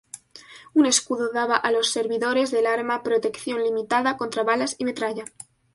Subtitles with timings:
[0.79, 5.25] Un escudo daba a los servidores del arma protección limitada contra balas y metralla.